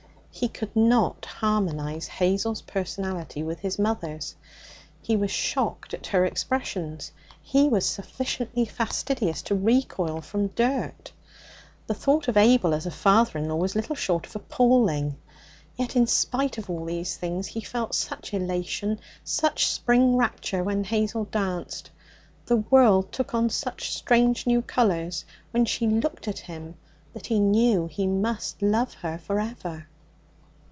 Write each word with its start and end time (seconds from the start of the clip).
He 0.33 0.47
could 0.47 0.75
not 0.75 1.25
harmonize 1.25 2.07
Hazel's 2.07 2.63
personality 2.63 3.43
with 3.43 3.59
his 3.59 3.77
mother's; 3.77 4.33
he 4.99 5.15
was 5.15 5.29
shocked 5.29 5.93
at 5.93 6.07
her 6.07 6.25
expressions; 6.25 7.11
he 7.43 7.67
was 7.69 7.85
sufficiently 7.87 8.65
fastidious 8.65 9.43
to 9.43 9.55
recoil 9.55 10.21
from 10.21 10.47
dirt; 10.47 11.11
the 11.85 11.93
thought 11.93 12.27
of 12.27 12.37
Abel 12.37 12.73
as 12.73 12.87
a 12.87 12.91
father 12.91 13.37
in 13.37 13.49
law 13.49 13.57
was 13.57 13.75
little 13.75 13.93
short 13.95 14.25
of 14.25 14.35
appalling. 14.35 15.17
Yet, 15.77 15.95
in 15.95 16.07
spite 16.07 16.57
of 16.57 16.71
all 16.71 16.85
these 16.85 17.17
things, 17.17 17.45
he 17.47 17.59
had 17.59 17.69
felt 17.69 17.93
such 17.93 18.33
elation, 18.33 18.99
such 19.23 19.67
spring 19.67 20.15
rapture 20.15 20.63
when 20.63 20.85
Hazel 20.85 21.25
danced; 21.25 21.91
the 22.47 22.55
world 22.57 23.11
took 23.11 23.35
on 23.35 23.51
such 23.51 23.91
strange 23.93 24.47
new 24.47 24.63
colours 24.63 25.23
when 25.51 25.65
she 25.65 25.85
looked 25.85 26.27
at 26.27 26.39
him 26.39 26.77
that 27.13 27.27
he 27.27 27.39
knew 27.39 27.85
he 27.85 28.07
must 28.07 28.61
love 28.63 28.93
her 28.95 29.19
for 29.19 29.39
ever. 29.39 29.87